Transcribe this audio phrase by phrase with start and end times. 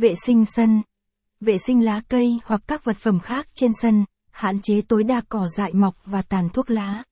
[0.00, 0.82] Vệ sinh sân.
[1.40, 5.22] Vệ sinh lá cây hoặc các vật phẩm khác trên sân, hạn chế tối đa
[5.28, 7.02] cỏ dại mọc và tàn thuốc lá.